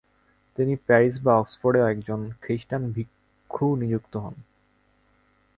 তিনি 0.57 0.73
প্যারিস 0.87 1.15
বা 1.23 1.33
অক্সফোর্ডে 1.37 1.81
একজন 1.89 2.19
খ্রীষ্টান 2.41 2.83
ভিক্ষু 2.91 3.65
নিজুক্ত 3.75 4.13
হন। 4.17 4.35